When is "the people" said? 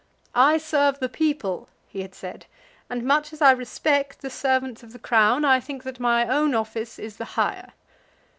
0.97-1.69